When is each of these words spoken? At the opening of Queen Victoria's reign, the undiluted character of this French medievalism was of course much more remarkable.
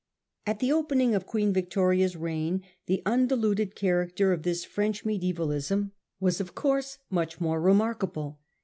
At 0.47 0.57
the 0.61 0.71
opening 0.71 1.13
of 1.13 1.27
Queen 1.27 1.53
Victoria's 1.53 2.15
reign, 2.15 2.63
the 2.87 3.03
undiluted 3.05 3.75
character 3.75 4.33
of 4.33 4.41
this 4.41 4.65
French 4.65 5.05
medievalism 5.05 5.91
was 6.19 6.41
of 6.41 6.55
course 6.55 6.97
much 7.11 7.39
more 7.39 7.61
remarkable. 7.61 8.39